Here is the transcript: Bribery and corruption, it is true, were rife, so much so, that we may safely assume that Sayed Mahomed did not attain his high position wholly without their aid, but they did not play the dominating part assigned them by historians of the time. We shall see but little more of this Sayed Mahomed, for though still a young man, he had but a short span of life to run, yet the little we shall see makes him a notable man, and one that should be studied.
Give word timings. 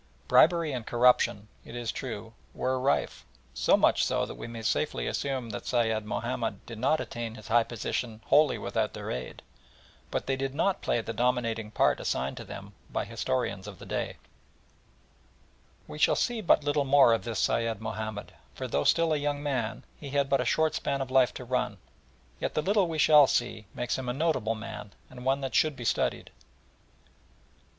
Bribery 0.27 0.71
and 0.71 0.83
corruption, 0.83 1.47
it 1.63 1.75
is 1.75 1.91
true, 1.91 2.33
were 2.55 2.79
rife, 2.79 3.23
so 3.53 3.77
much 3.77 4.03
so, 4.03 4.25
that 4.25 4.33
we 4.33 4.47
may 4.47 4.63
safely 4.63 5.05
assume 5.05 5.51
that 5.51 5.67
Sayed 5.67 6.05
Mahomed 6.07 6.65
did 6.65 6.79
not 6.79 6.99
attain 6.99 7.35
his 7.35 7.49
high 7.49 7.61
position 7.65 8.19
wholly 8.25 8.57
without 8.57 8.93
their 8.95 9.11
aid, 9.11 9.43
but 10.09 10.25
they 10.25 10.35
did 10.35 10.55
not 10.55 10.81
play 10.81 11.01
the 11.01 11.13
dominating 11.13 11.69
part 11.69 11.99
assigned 11.99 12.37
them 12.37 12.73
by 12.89 13.05
historians 13.05 13.67
of 13.67 13.77
the 13.77 13.85
time. 13.85 14.15
We 15.87 15.99
shall 15.99 16.15
see 16.15 16.41
but 16.41 16.63
little 16.63 16.83
more 16.83 17.13
of 17.13 17.23
this 17.23 17.37
Sayed 17.37 17.79
Mahomed, 17.79 18.31
for 18.55 18.67
though 18.67 18.83
still 18.83 19.13
a 19.13 19.17
young 19.17 19.43
man, 19.43 19.83
he 19.99 20.09
had 20.09 20.31
but 20.31 20.41
a 20.41 20.45
short 20.45 20.73
span 20.73 21.01
of 21.01 21.11
life 21.11 21.31
to 21.35 21.43
run, 21.45 21.77
yet 22.39 22.55
the 22.55 22.63
little 22.63 22.87
we 22.87 22.97
shall 22.97 23.27
see 23.27 23.67
makes 23.75 23.99
him 23.99 24.09
a 24.09 24.13
notable 24.13 24.55
man, 24.55 24.93
and 25.11 25.23
one 25.25 25.41
that 25.41 25.53
should 25.53 25.75
be 25.75 25.85
studied. 25.85 26.31